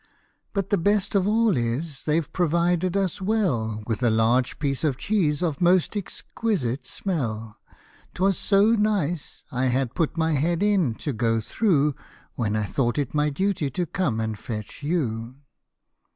"But 0.55 0.71
the 0.71 0.79
best 0.79 1.13
of 1.13 1.27
all 1.27 1.55
is, 1.55 2.05
they've 2.05 2.33
provided 2.33 2.97
us 2.97 3.21
well, 3.21 3.83
With 3.85 4.01
a 4.01 4.09
large 4.09 4.57
piece 4.57 4.83
of 4.83 4.97
cheese 4.97 5.43
of 5.43 5.61
most 5.61 5.95
exquisite 5.95 6.87
smell; 6.87 7.59
'Twas 8.15 8.35
so 8.35 8.69
nice, 8.73 9.43
I 9.51 9.65
had 9.67 9.93
put 9.93 10.17
my 10.17 10.31
head 10.31 10.63
in 10.63 10.95
to 10.95 11.13
go 11.13 11.39
through, 11.39 11.93
When 12.33 12.55
I 12.55 12.63
thought 12.65 12.97
it 12.97 13.13
my 13.13 13.29
duty 13.29 13.69
to 13.69 13.85
come 13.85 14.19
and 14.19 14.39
fetch 14.39 14.81
you." 14.81 15.35